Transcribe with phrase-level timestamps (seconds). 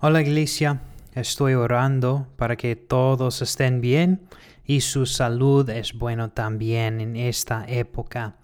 [0.00, 0.80] Hola iglesia,
[1.12, 4.28] estoy orando para que todos estén bien
[4.64, 8.36] y su salud es bueno también en esta época.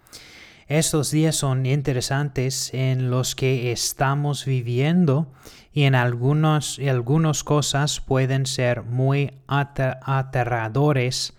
[0.67, 5.33] Estos días son interesantes en los que estamos viviendo
[5.73, 11.35] y en algunos, algunas cosas pueden ser muy aterradores,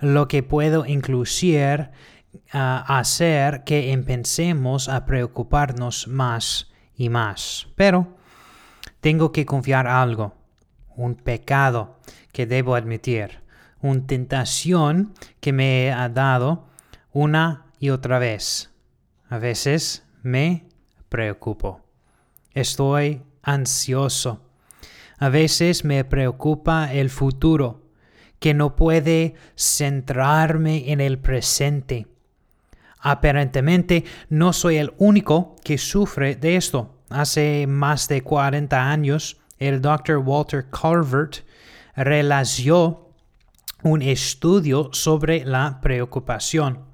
[0.00, 1.90] lo que puedo incluir
[2.54, 7.68] ah, hacer que empecemos a preocuparnos más y más.
[7.76, 8.16] Pero
[9.00, 10.34] tengo que confiar algo,
[10.96, 11.96] un pecado
[12.32, 13.40] que debo admitir,
[13.80, 16.66] una tentación que me ha dado
[17.12, 18.70] una y otra vez.
[19.28, 20.66] A veces me
[21.08, 21.80] preocupo.
[22.54, 24.42] Estoy ansioso.
[25.18, 27.82] A veces me preocupa el futuro,
[28.38, 32.06] que no puede centrarme en el presente.
[33.00, 36.97] Aparentemente no soy el único que sufre de esto.
[37.10, 40.18] Hace más de 40 años, el Dr.
[40.18, 41.38] Walter Calvert
[41.96, 43.14] relació
[43.82, 46.84] un estudio sobre la preocupación.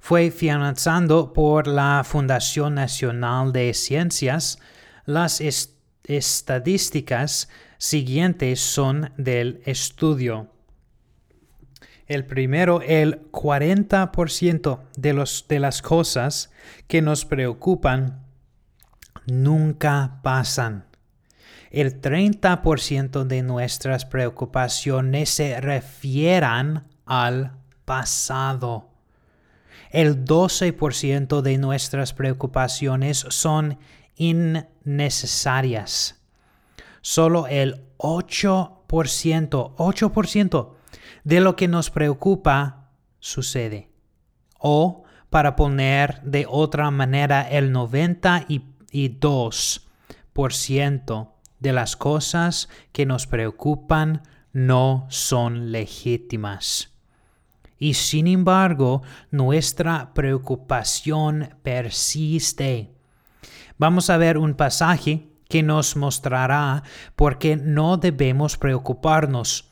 [0.00, 4.58] Fue financiado por la Fundación Nacional de Ciencias.
[5.04, 5.40] Las
[6.04, 10.48] estadísticas siguientes son del estudio.
[12.06, 16.50] El primero, el 40% de, los, de las cosas
[16.86, 18.27] que nos preocupan
[19.30, 20.86] nunca pasan.
[21.70, 27.52] El 30% de nuestras preocupaciones se refieran al
[27.84, 28.88] pasado.
[29.90, 33.78] El 12% de nuestras preocupaciones son
[34.16, 36.22] innecesarias.
[37.00, 40.74] Solo el 8%, 8%
[41.24, 42.90] de lo que nos preocupa
[43.20, 43.90] sucede.
[44.58, 51.28] O, para poner de otra manera, el 90 y y 2%
[51.60, 54.22] de las cosas que nos preocupan
[54.52, 56.92] no son legítimas.
[57.78, 62.90] Y sin embargo, nuestra preocupación persiste.
[63.76, 66.82] Vamos a ver un pasaje que nos mostrará
[67.14, 69.70] por qué no debemos preocuparnos,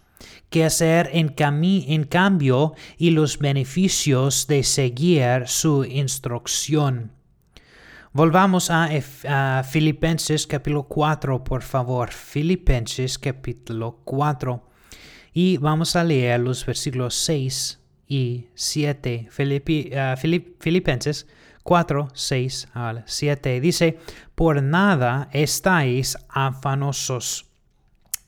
[0.50, 7.15] qué hacer en, en cambio y los beneficios de seguir su instrucción.
[8.16, 12.10] Volvamos a, Filipenses capítulo 4, por favor.
[12.10, 14.62] Filipenses capítulo 4.
[15.34, 17.78] Y vamos a leer los versículos 6
[18.08, 19.28] y 7.
[19.94, 21.26] Ah, Filipenses
[21.62, 23.60] 4, 6 al 7.
[23.60, 23.98] Dice,
[24.34, 27.44] por nada estáis afanosos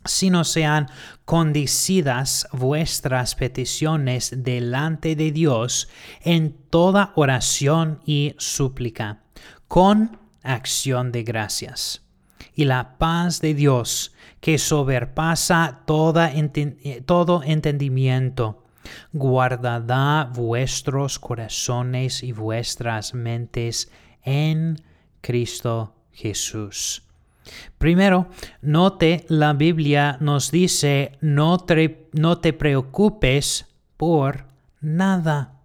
[0.05, 0.89] sino sean
[1.25, 5.89] condicidas vuestras peticiones delante de Dios
[6.23, 9.23] en toda oración y súplica
[9.69, 12.03] con acción de gracias.
[12.55, 18.65] Y la paz de Dios, que sobrepasa todo entendimiento,
[19.13, 23.91] guardará vuestros corazones y vuestras mentes
[24.25, 24.81] en
[25.21, 27.03] Cristo Jesús.
[27.79, 28.29] Primero,
[28.61, 31.65] note la Biblia nos dice no
[32.13, 34.47] no te preocupes por
[34.81, 35.58] nada.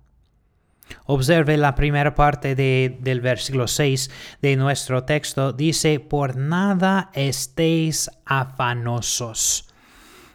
[1.06, 4.10] Observe la primera parte del versículo 6
[4.42, 5.54] de nuestro texto.
[5.54, 9.70] Dice, por nada estéis afanosos.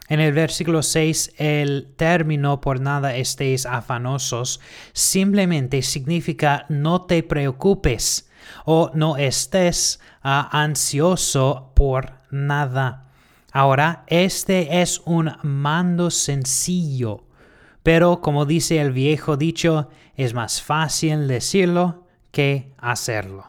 [0.09, 4.59] En el versículo 6, el término por nada estéis afanosos
[4.91, 8.27] simplemente significa no te preocupes
[8.65, 13.11] o no estés ah, ansioso por nada.
[13.51, 17.28] Ahora, este es un mando sencillo
[17.89, 23.47] pero como dice el viejo dicho, es más fácil decirlo que hacerlo.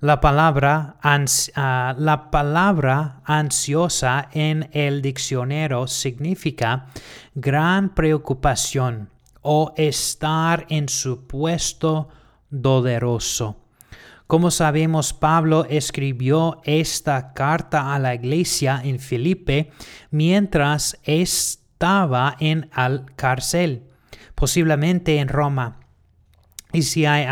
[0.00, 6.88] La palabra, ah, la palabra ansiosa en el diccionario significa
[7.36, 9.10] gran preocupación
[9.42, 12.08] o estar en su puesto
[12.50, 13.58] doloroso.
[14.26, 19.70] Como sabemos, Pablo escribió esta carta a la iglesia en Filipe
[20.10, 23.82] mientras es estaba en el cárcel,
[24.36, 25.80] posiblemente en Roma.
[26.72, 27.26] Y si hay,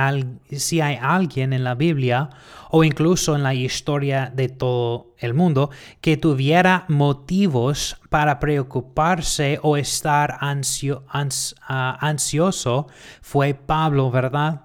[0.50, 2.30] si hay alguien en la Biblia
[2.70, 5.70] o incluso en la historia de todo el mundo
[6.00, 12.88] que tuviera motivos para preocuparse o estar ah, ansioso,
[13.22, 14.62] fue Pablo, ¿verdad?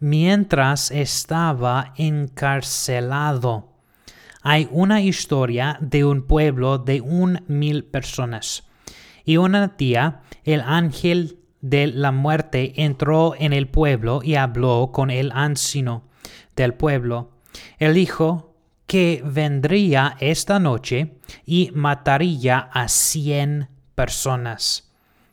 [0.00, 3.68] Mientras estaba encarcelado.
[4.42, 8.64] Hay una historia de un pueblo de un mil personas
[9.24, 15.10] y una día el ángel de la muerte entró en el pueblo y habló con
[15.10, 16.02] el anciano
[16.56, 17.30] del pueblo.
[17.78, 18.54] Él dijo
[18.86, 21.14] que vendría esta noche
[21.46, 24.90] y mataría a cien personas.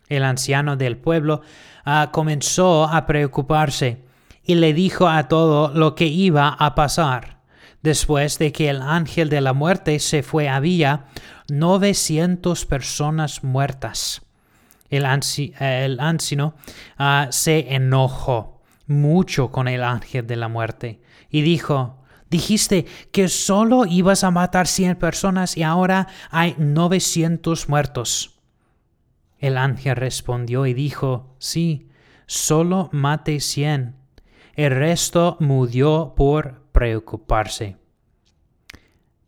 [0.07, 1.41] El anciano del pueblo
[1.85, 4.03] ah, comenzó a preocuparse
[4.43, 7.39] y le dijo a todo lo que iba a pasar.
[7.81, 11.05] Después de que el ángel de la muerte se fue había
[11.51, 14.21] 900 personas muertas.
[14.89, 16.55] El, anciano
[16.97, 20.99] ah, se enojó mucho con el ángel de la muerte
[21.29, 21.99] y dijo,
[22.29, 28.39] Dijiste que solo ibas a matar 100 personas y ahora hay 900 muertos.
[29.39, 31.89] El ángel respondió y dijo, Sí,
[32.27, 33.95] solo mate 100.
[34.53, 37.77] El resto murió por preocuparse.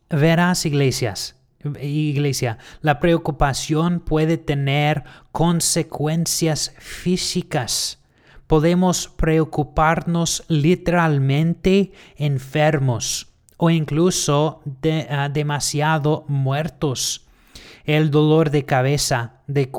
[0.08, 1.41] Verás, iglesias,
[1.80, 7.98] iglesia, la preocupación puede tener consecuencias físicas
[8.52, 14.60] podemos preocuparnos literalmente enfermos o incluso
[15.08, 17.26] ah, demasiado muertos.
[17.84, 19.70] El dolor de cabeza, de,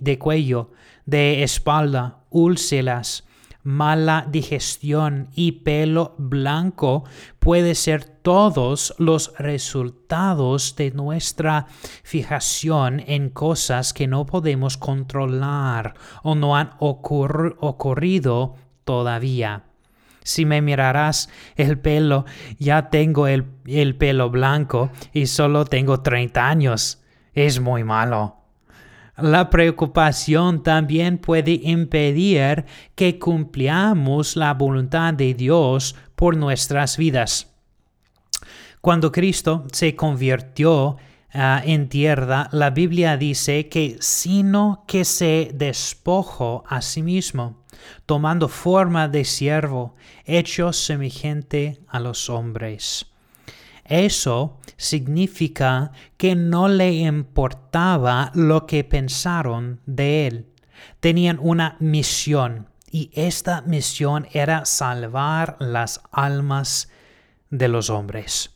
[0.00, 0.70] de cuello,
[1.06, 3.26] de espalda, úlceras,
[3.62, 7.04] mala digestión y pelo blanco
[7.38, 11.66] puede ser todos los resultados de nuestra
[12.02, 19.64] fijación en cosas que no podemos controlar o no han ocurrido todavía.
[20.22, 22.26] Si me mirarás el pelo,
[22.58, 27.02] ya tengo el, el pelo blanco y solo tengo 30 años.
[27.32, 28.39] Es muy malo.
[29.22, 32.64] La preocupación también puede impedir
[32.94, 37.54] que cumplamos la voluntad de Dios por nuestras vidas.
[38.80, 40.96] Cuando Cristo se convirtió
[41.34, 47.64] ah, en tierra, la Biblia dice que sino que se despojó a sí mismo,
[48.06, 53.09] tomando forma de siervo, hecho semejante a los hombres.
[53.90, 60.46] Eso significa que no le importaba lo que pensaron de él.
[61.00, 66.88] Tenían una misión y esta misión era salvar las almas
[67.50, 68.54] de los hombres.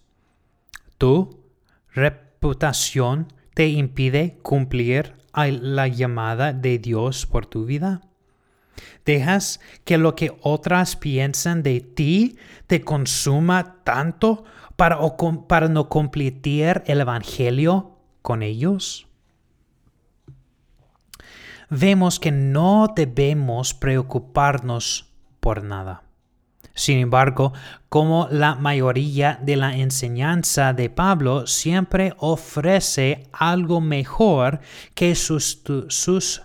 [0.98, 1.44] ¿Tu
[1.92, 8.02] reputación te impide cumplir la llamada de Dios por tu vida?
[9.04, 12.38] ¿Dejas que lo que otras piensan de ti
[12.69, 14.44] te consuma tanto
[14.76, 19.06] para, no completar el Evangelio con ellos?
[21.71, 25.11] Vemos que no debemos preocuparnos
[25.41, 26.03] por nada.
[26.76, 27.53] Sin embargo,
[27.88, 34.59] como la mayoría de la enseñanza de Pablo siempre ofrece algo mejor
[34.94, 36.43] que sustituir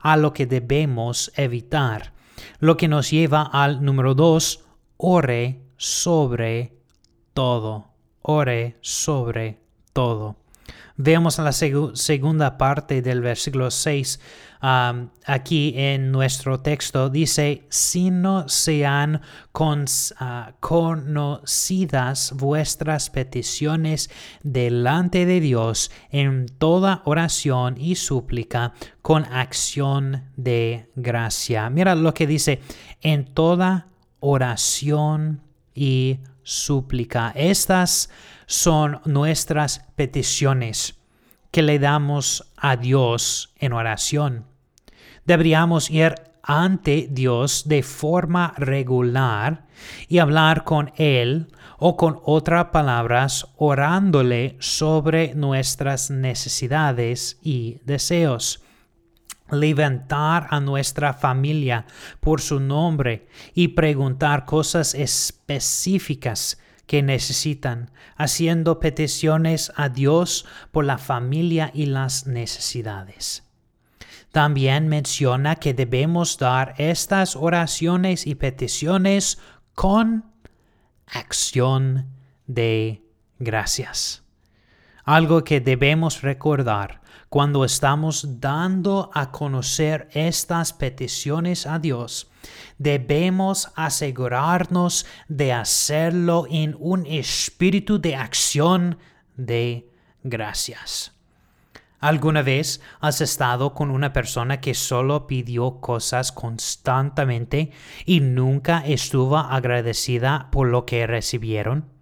[0.00, 2.14] a lo que debemos evitar,
[2.60, 4.64] lo que nos lleva al número 2,
[4.96, 6.77] ore sobre
[7.38, 7.84] todo.
[8.22, 9.60] Ore sobre
[9.92, 10.34] todo.
[10.96, 14.18] Veamos la segunda parte del versículo 6
[14.60, 17.10] aquí en nuestro texto.
[17.10, 19.20] Dice, si no sean
[19.54, 24.10] ah, conocidas vuestras peticiones
[24.42, 31.70] delante de Dios en toda oración y súplica con acción de gracia.
[31.70, 32.60] Mira lo que dice,
[33.00, 33.86] en toda
[34.18, 35.42] oración
[35.72, 37.32] y súplica.
[37.34, 38.08] Estas
[38.46, 40.98] son nuestras peticiones
[41.50, 44.46] que le damos a Dios en oración.
[45.26, 49.66] Deberíamos ir ante Dios de forma regular
[50.08, 58.62] y hablar con Él o con otras palabras orándole sobre nuestras necesidades y deseos
[59.50, 61.86] levantar a nuestra familia
[62.20, 70.96] por su nombre y preguntar cosas específicas que necesitan, haciendo peticiones a Dios por la
[70.96, 73.44] familia y las necesidades.
[74.32, 79.38] También menciona que debemos dar estas oraciones y peticiones
[79.74, 80.24] con
[81.06, 82.06] acción
[82.46, 83.02] de
[83.38, 84.24] gracias.
[85.04, 92.30] Algo que debemos recordar cuando estamos dando a conocer estas peticiones a Dios,
[92.78, 98.98] debemos asegurarnos de hacerlo en un espíritu de acción
[99.36, 99.90] de
[100.22, 101.12] gracias.
[102.00, 107.72] ¿Alguna vez has estado con una persona que solo pidió cosas constantemente
[108.06, 111.97] y nunca estuvo agradecida por lo que recibieron?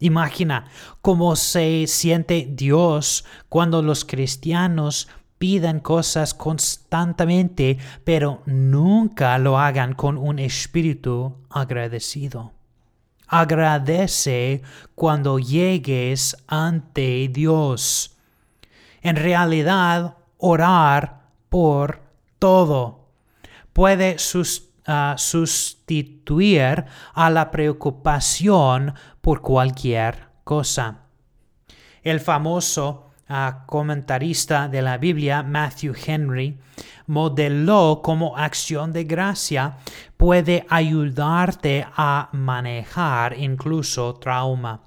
[0.00, 0.64] Imagina
[1.02, 10.18] cómo se siente Dios cuando los cristianos piden cosas constantemente, pero nunca lo hagan con
[10.18, 12.52] un espíritu agradecido.
[13.26, 14.62] Agradece
[14.94, 18.16] cuando llegues ante Dios.
[19.02, 22.00] En realidad, orar por
[22.38, 23.00] todo
[23.72, 24.16] puede
[24.86, 31.06] ah, sustituir a la preocupación por cualquier cosa.
[32.02, 33.10] El famoso
[33.66, 36.58] comentarista de la Biblia, Matthew Henry,
[37.06, 39.76] modeló como acción de gracia
[40.16, 44.82] puede ayudarte a manejar incluso trauma.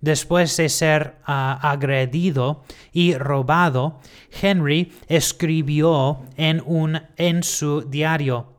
[0.00, 4.00] Después de ser ah, agredido y robado,
[4.30, 8.52] Henry escribió en, un, en su diario,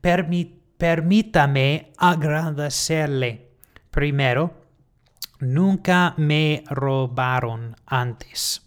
[0.00, 3.49] permítame agradecerle.
[3.90, 4.54] Primero,
[5.40, 8.62] nunca me robaron antes.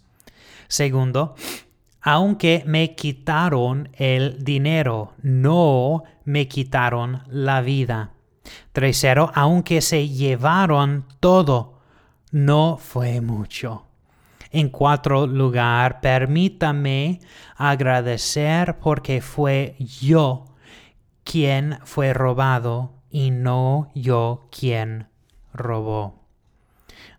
[0.68, 1.34] Segundo,
[2.02, 8.10] aunque me quitaron el dinero, no me quitaron la vida.
[8.72, 11.80] Tercero, aunque se llevaron todo,
[12.30, 13.86] no fue mucho.
[14.50, 17.20] En cuarto lugar, permítame
[17.56, 20.44] agradecer porque fue yo
[21.24, 25.08] quien fue robado y no yo quien
[25.54, 26.24] robó.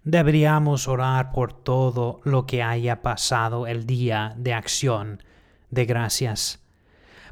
[0.04, 5.24] Deberíamos orar por todo lo que haya pasado el día de acción
[5.72, 6.64] de gracias.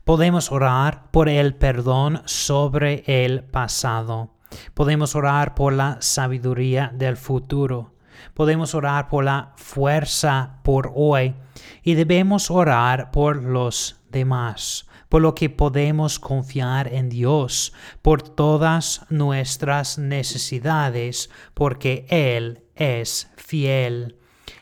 [0.03, 4.31] Podemos orar por el perdón sobre el pasado.
[4.73, 7.93] Podemos orar por la sabiduría del futuro.
[8.33, 11.35] Podemos orar por la fuerza por hoy.
[11.83, 19.05] Y debemos orar por los demás por lo que podemos confiar en Dios por todas
[19.11, 24.17] nuestras necesidades, porque Él es fiel.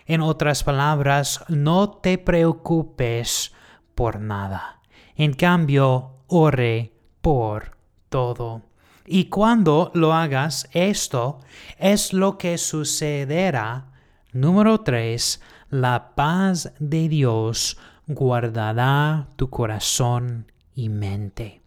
[0.06, 3.54] En otras palabras, no te preocupes
[3.96, 4.82] por nada.
[5.16, 7.78] En cambio, ore por
[8.10, 8.64] todo.
[9.06, 11.40] Y cuando lo hagas, esto
[11.78, 13.86] es lo que sucederá.
[14.34, 15.42] Número 3.
[15.70, 17.78] La paz de Dios
[18.14, 21.62] guardará tu corazón y mente.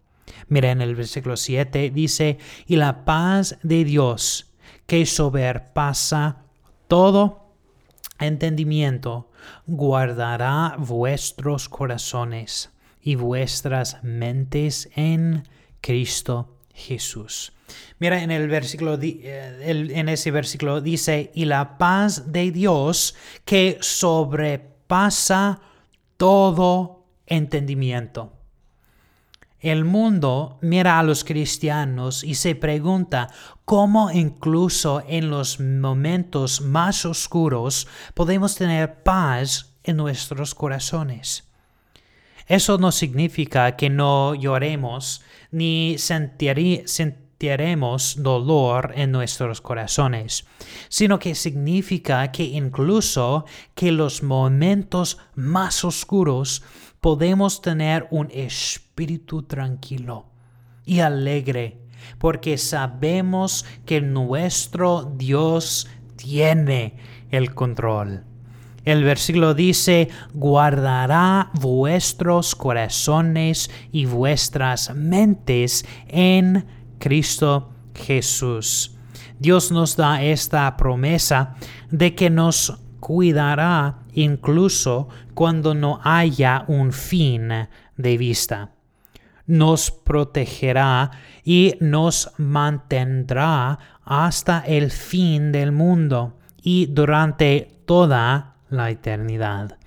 [0.47, 2.37] Mira en el versículo 7 dice,
[2.67, 4.51] y la paz de Dios
[4.85, 6.43] que sobrepasa
[6.87, 7.45] todo
[8.19, 9.29] entendimiento,
[9.65, 12.71] guardará vuestros corazones
[13.01, 15.43] y vuestras mentes en
[15.81, 17.53] Cristo Jesús.
[17.99, 23.77] Mira en el versículo eh, en ese versículo dice y la paz de Dios que
[23.81, 25.61] sobrepasa
[26.17, 28.31] todo entendimiento.
[29.59, 33.29] El mundo mira a los cristianos y se pregunta
[33.65, 41.45] cómo incluso en los momentos más oscuros podemos tener paz en nuestros corazones.
[42.47, 45.95] Eso no significa que no lloremos ni
[47.35, 50.45] sentiremos dolor en nuestros corazones,
[50.87, 56.63] sino que significa que incluso que los momentos más oscuros
[57.01, 60.27] podemos tener un espíritu tranquilo
[60.85, 61.81] y alegre,
[62.19, 66.95] porque sabemos que nuestro Dios tiene
[67.31, 68.23] el control.
[68.85, 76.65] El versículo dice, guardará vuestros corazones y vuestras mentes en
[76.99, 78.95] Cristo Jesús.
[79.39, 81.55] Dios nos da esta promesa
[81.91, 87.49] de que nos cuidará incluso cuando no haya un fin
[87.97, 88.71] de vista.
[89.45, 91.11] Nos protegerá
[91.43, 99.77] y nos mantendrá hasta el fin del mundo y durante toda la eternidad.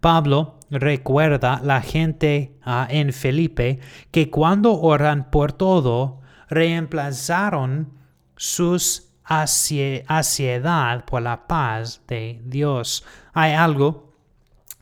[0.00, 7.92] Pablo recuerda la gente en Felipe que cuando oran por todo, reemplazaron
[8.36, 13.04] sus ansiedad por la paz de Dios.
[13.32, 14.12] Hay algo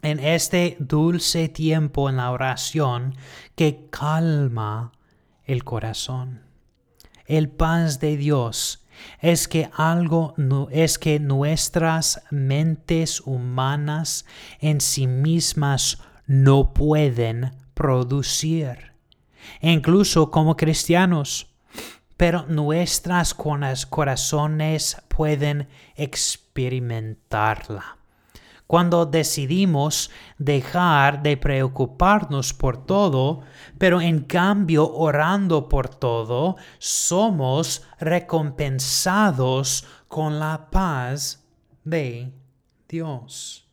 [0.02, 3.16] en este dulce tiempo en la oración
[3.54, 4.92] que calma
[5.44, 6.42] el corazón.
[7.26, 8.87] El paz de Dios
[9.21, 10.35] es que algo
[10.71, 14.26] es que nuestras mentes humanas
[14.61, 18.92] en sí mismas no pueden producir.
[19.61, 21.53] Incluso como cristianos,
[22.16, 27.99] pero nuestras corazones pueden experimentarla.
[28.66, 33.42] Cuando decidimos dejar de preocuparnos por todo,
[33.78, 41.44] pero en cambio orando por todo, somos recompensados con la paz
[41.85, 42.33] de
[42.88, 43.68] Dios.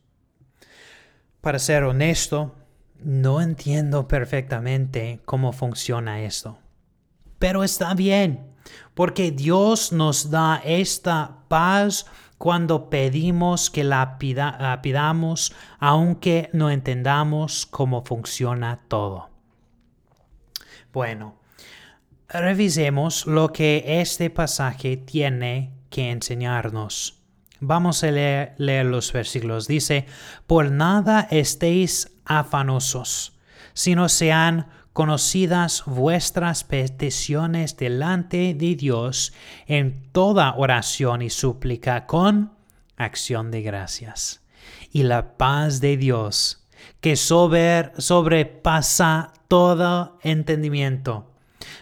[1.39, 2.53] Para ser honesto,
[2.99, 6.60] no entiendo perfectamente cómo funciona esto
[7.41, 8.47] pero está bien.
[8.93, 12.05] porque Dios nos da esta paz
[12.37, 14.17] cuando pedimos que la
[14.81, 19.29] pidamos, aunque no entendamos cómo funciona todo.
[20.91, 21.39] Bueno,
[22.27, 27.23] revisemos lo que este pasaje tiene que enseñarnos.
[27.59, 29.67] Vamos a leer, leer, los versículos.
[29.67, 30.05] Dice,
[30.47, 33.39] por nada estéis afanosos,
[33.73, 39.33] sino sean conocidas vuestras peticiones delante de Dios
[39.67, 42.53] en toda oración y súplica con
[42.97, 44.43] acción de gracias.
[44.91, 46.67] Y la paz de Dios,
[46.99, 51.31] que sobrepasa todo entendimiento,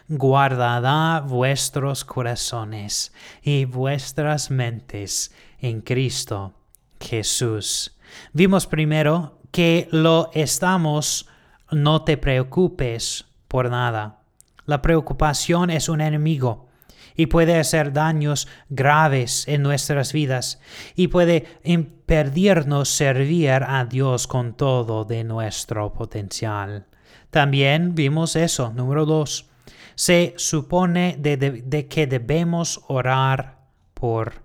[0.08, 6.54] guardará vuestros corazones y vuestras mentes en Cristo
[7.00, 7.98] Jesús.
[8.34, 11.28] Vimos primero que lo estamos
[11.72, 14.20] no te preocupes por nada.
[14.66, 16.68] La preocupación es un enemigo
[17.16, 20.62] y puede hacer daños graves en nuestras vidas
[20.96, 26.86] y puede impedirnos servir a Dios con todo de nuestro potencial.
[27.30, 29.50] También vimos eso, número dos.
[29.96, 33.58] Se supone de que debemos orar
[33.94, 34.36] por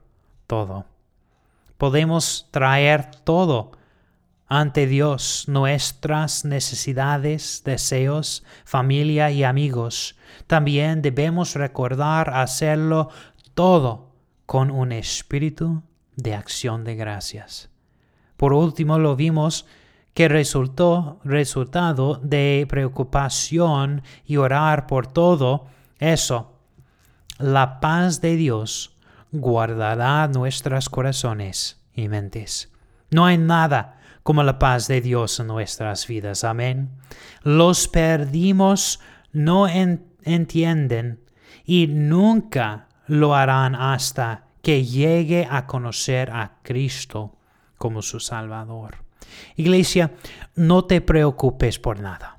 [0.47, 0.87] todo.
[1.79, 3.73] Podemos traer todo
[4.47, 10.17] ante Dios nuestras necesidades, deseos, familia y amigos.
[10.47, 13.09] También debemos recordar hacerlo
[13.55, 14.11] todo
[14.47, 15.83] con un espíritu
[16.17, 17.71] de acción de gracias.
[18.37, 19.67] Por último, lo vimos
[20.13, 25.67] que resultó resultado de preocupación y orar por todo
[25.99, 26.53] eso.
[27.39, 28.97] La paz de Dios
[29.33, 32.73] guardará nuestros corazones y mentes.
[33.11, 36.43] No hay nada como la paz de Dios en nuestras vidas.
[36.45, 36.91] Amén.
[37.43, 38.99] Los perdimos
[39.33, 41.21] no entienden
[41.65, 47.37] y nunca lo harán hasta que llegue a conocer a Cristo
[47.77, 49.05] como su Salvador.
[49.57, 50.15] Iglesia,
[50.55, 52.39] no te preocupes por nada,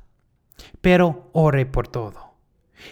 [0.81, 2.33] pero ore por todo.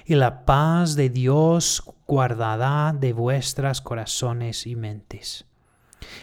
[0.06, 5.48] Y la paz de Dios guardará de vuestros corazones y mentes.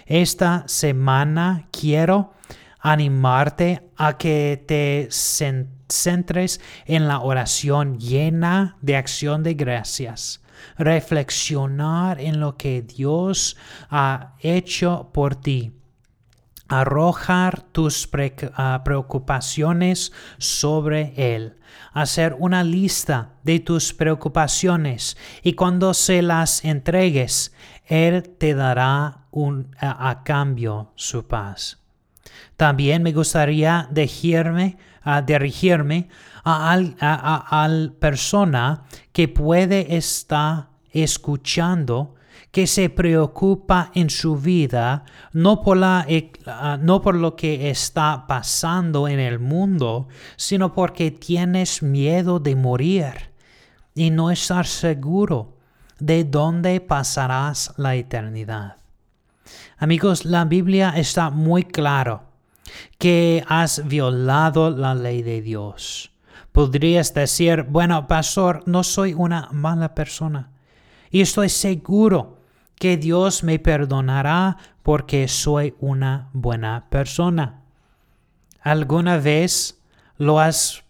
[0.07, 2.33] Esta semana quiero
[2.81, 10.41] animarte a que te centres en la oración llena de acción de gracias,
[10.79, 13.57] reflexionar en lo que Dios
[13.91, 15.73] ha hecho por ti.
[16.69, 18.09] Arrojar tus
[18.55, 21.59] ah, preocupaciones sobre Él,
[21.93, 27.53] hacer una lista de tus preocupaciones y cuando se las entregues,
[27.91, 31.81] Él te dará un, a cambio su paz.
[32.57, 36.09] También me gustaría dirigirme, a dirigirme
[36.45, 42.15] a, a, persona que puede estar escuchando
[42.53, 49.09] que se preocupa en su vida no por, ah, no por lo que está pasando
[49.09, 53.33] en el mundo, sino porque tienes miedo de morir
[53.97, 55.60] y no estar seguro
[56.01, 58.77] de dónde pasarás la eternidad.
[59.79, 62.23] Amigos, la Biblia está muy claro
[62.99, 66.13] que has violado la ley de Dios.
[66.53, 70.51] Podrías decir, bueno, pastor, no soy una mala persona.
[71.11, 72.39] Y estoy seguro
[72.77, 77.63] que Dios me perdonará porque soy una buena persona.
[78.63, 79.81] ¿Alguna vez
[80.17, 80.83] lo has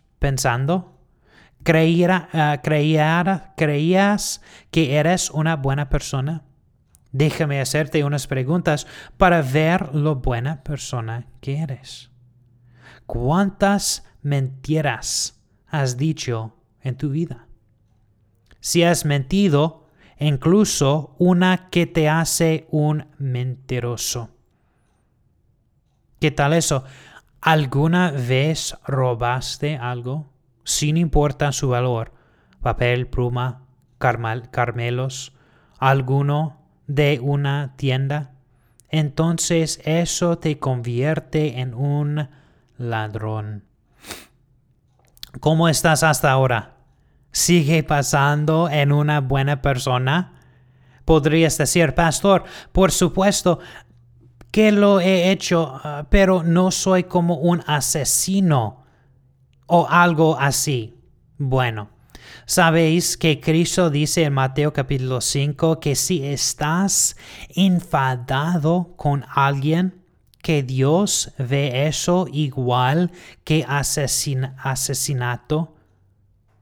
[1.62, 2.28] pensando?
[3.56, 6.44] ¿Creías que eres una buena persona?
[7.12, 12.10] Déjame hacerte unas preguntas para ver lo buena persona que eres.
[13.06, 17.46] ¿Cuántas mentiras has dicho en tu vida?
[18.60, 24.30] Si has mentido, incluso una que te hace un mentiroso.
[26.20, 26.84] ¿Qué tal eso?
[27.40, 30.30] ¿Alguna vez robaste algo
[30.64, 32.12] sin importar su valor?
[32.60, 33.62] Papel, pluma,
[33.98, 35.32] carmelos,
[35.78, 38.32] alguno de una tienda,
[38.88, 42.28] entonces eso te convierte en un
[42.76, 43.64] ladrón.
[45.38, 46.76] ¿Cómo estás hasta ahora?
[47.30, 50.40] ¿Sigue pasando en una buena persona?
[51.04, 53.60] Podrías decir, pastor, por supuesto
[54.50, 58.79] que lo he hecho, ah, pero no soy como un asesino
[59.70, 60.98] o algo así.
[61.38, 61.88] Bueno,
[62.44, 67.16] Sabéis que Cristo dice en Mateo capítulo 5 que si estás
[67.54, 70.02] enfadado con alguien,
[70.42, 73.12] que Dios ve eso igual
[73.44, 75.76] que asesinato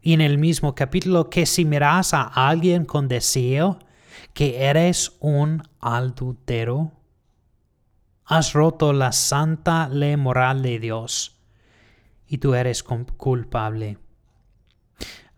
[0.03, 3.79] Y en el mismo capítulo, que si miras a alguien con deseo,
[4.35, 6.93] que eres un adultero.
[8.25, 11.38] Has roto la santa ley moral de Dios
[12.29, 13.99] y tú eres culpable.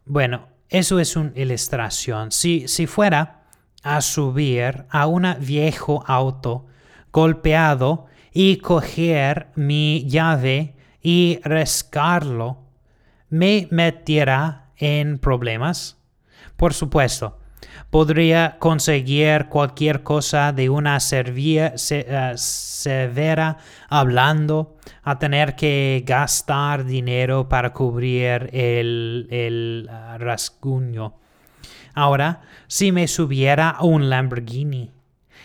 [0.05, 2.33] Bueno, eso es una ilustración.
[2.33, 3.45] Si, si fuera
[3.83, 6.67] a subir a un viejo auto
[7.13, 12.59] golpeado y coger mi llave y rescarlo,
[13.29, 15.99] ¿me metiera en problemas?
[16.57, 17.40] Por supuesto,
[17.91, 27.73] podría conseguir cualquier cosa de una eh, severa hablando a tener que gastar dinero para
[27.73, 31.15] cubrir el, el rasguño.
[31.95, 34.91] Ahora, si me subiera un Lamborghini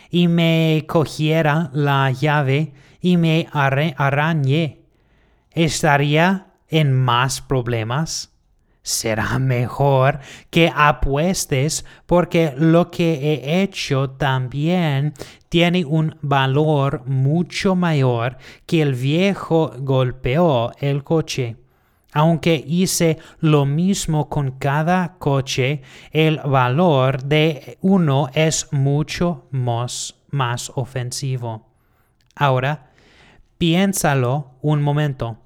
[0.10, 4.82] y me cogiera la llave y me arañé,
[5.52, 8.35] ¿estaría en más problemas?
[8.86, 10.20] Será mejor
[10.52, 15.16] que apuestes porque lo que he hecho también
[15.50, 21.58] tiene un valor mucho mayor que el viejo golpeó el coche.
[22.14, 30.72] Aunque hice lo mismo con cada coche, el valor de uno es mucho más, más
[30.76, 31.68] ofensivo.
[32.36, 32.92] Ahora,
[33.58, 35.40] piénsalo un momento.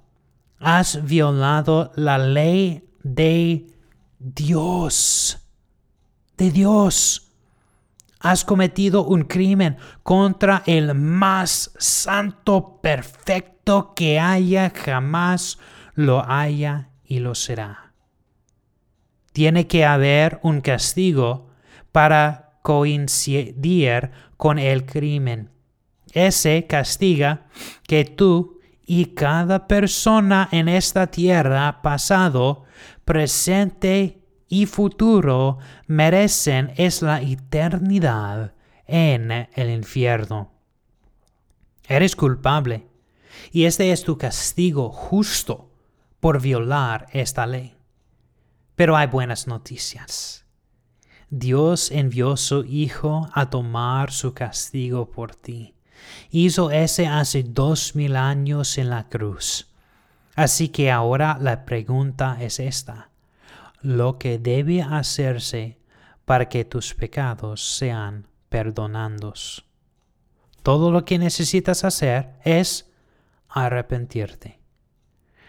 [0.60, 3.67] Has violado la ley de
[4.19, 5.38] Dios.
[6.38, 7.31] De Dios.
[8.19, 15.57] Has cometido un crimen contra el más santo, perfecto que haya, jamás
[15.93, 17.93] lo haya y lo será.
[19.31, 21.49] Tiene que haber un castigo
[21.91, 25.49] para coincidir con el crimen.
[26.13, 27.47] Ese castiga
[27.88, 28.59] que tú
[28.91, 32.63] y cada persona en esta tierra pasado
[33.06, 38.56] presente y futuro merecen es la eternidad
[38.88, 40.52] en el infierno.
[41.88, 42.88] Eres culpable
[43.52, 45.71] y este es tu castigo justo
[46.19, 47.78] por violar esta ley.
[48.73, 50.47] Pero hay buenas noticias.
[51.30, 55.75] Dios envió su Hijo a tomar su castigo por ti.
[56.31, 59.69] Hizo ese hace dos mil años en la cruz
[60.39, 63.09] Así que ahora la pregunta es esta.
[63.81, 65.77] Lo que debe hacerse
[66.23, 69.65] para que tus pecados sean perdonados.
[70.63, 72.89] Todo lo que necesitas hacer es
[73.49, 74.62] arrepentirte.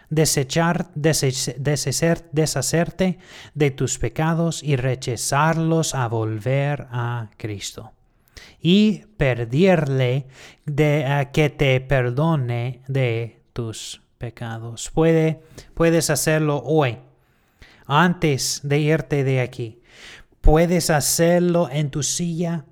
[0.08, 3.18] Desechar, deshacerte
[3.54, 7.92] de tus pecados y rechazarlos a volver a Cristo.
[8.60, 10.26] Y pedirle
[10.66, 14.90] de, que te perdone de tus pecados.
[14.90, 15.40] Puede,
[15.74, 16.98] puedes hacerlo hoy,
[17.86, 19.80] antes de irte de aquí.
[20.40, 22.64] Puedes hacerlo en tu silla.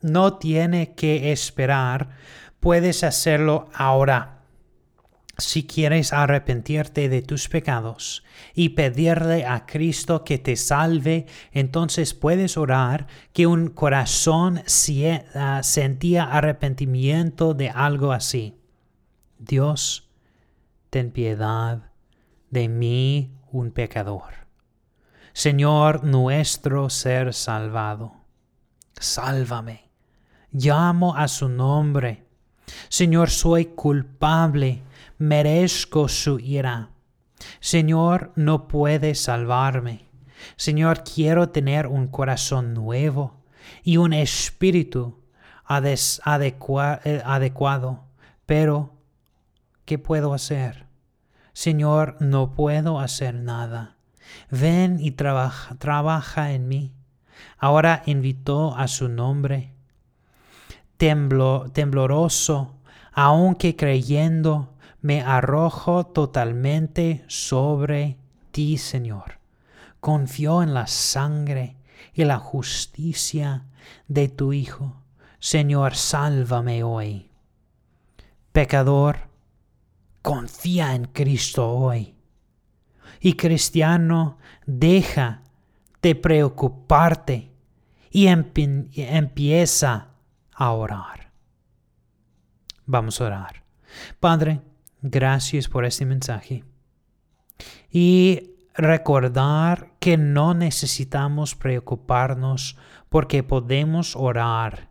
[0.00, 2.10] No tiene que esperar.
[2.60, 4.33] Puedes hacerlo ahora.
[5.36, 8.22] Si quieres arrepentirte de tus pecados
[8.54, 14.62] y pedirle a Cristo que te salve, entonces puedes orar que un corazón
[15.34, 18.56] ah, sentía arrepentimiento de algo así.
[19.38, 20.08] Dios,
[20.90, 21.90] ten piedad
[22.50, 24.34] de mí, un pecador.
[25.32, 28.12] Señor nuestro ser salvado,
[28.96, 29.90] sálvame.
[30.52, 32.24] Llamo a su nombre.
[32.88, 34.82] Señor, soy culpable,
[35.18, 36.90] merezco su ira.
[37.60, 40.06] Señor, no puede salvarme.
[40.56, 43.44] Señor, quiero tener un corazón nuevo
[43.82, 45.22] y un espíritu
[45.68, 48.04] eh, adecuado,
[48.46, 48.92] pero
[49.84, 50.86] ¿qué puedo hacer?
[51.52, 53.96] Señor, no puedo hacer nada.
[54.50, 56.92] Ven y trabaja, en mí.
[57.58, 59.72] Ahora invitó a su nombre.
[60.96, 62.74] Temblo, tembloroso,
[63.12, 64.73] aunque creyendo,
[65.04, 68.16] me arrojo totalmente sobre
[68.52, 69.38] ti, Señor.
[70.00, 71.76] Confío en la sangre
[72.14, 73.66] y la justicia
[74.08, 75.02] de tu Hijo.
[75.38, 77.30] Señor, sálvame hoy.
[78.52, 79.28] Pecador,
[80.22, 82.14] confía en Cristo hoy.
[83.20, 85.42] Y cristiano, deja
[86.00, 87.52] de preocuparte
[88.10, 90.08] y empieza
[90.54, 91.30] a orar.
[92.86, 93.64] Vamos a orar.
[94.18, 94.62] Padre,
[95.04, 96.64] gracias por este mensaje.
[97.90, 102.76] Y recordar que no necesitamos preocuparnos
[103.10, 104.88] porque podemos orar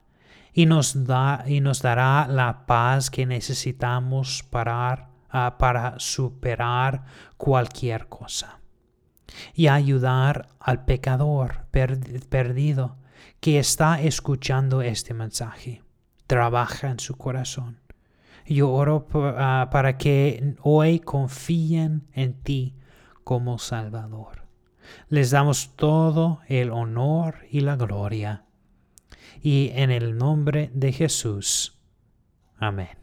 [0.54, 5.10] y nos, da, y nos dará la paz que necesitamos parar
[5.58, 7.06] para superar
[7.38, 8.60] cualquier cosa.
[9.56, 12.98] y ayudar al pecador perdido
[13.40, 15.82] que está escuchando este mensaje.
[16.28, 17.83] Trabaja en su corazón.
[18.46, 22.76] Yo oro ah, para que hoy confíen en ti
[23.24, 24.44] como Salvador.
[25.10, 28.46] Les damos todo el honor y la gloria.
[29.42, 31.80] Y en el nombre de Jesús.
[32.58, 33.03] Amén.